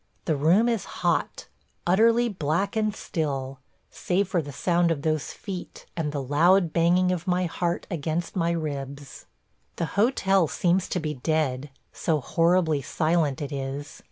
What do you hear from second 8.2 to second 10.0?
my ribs.... The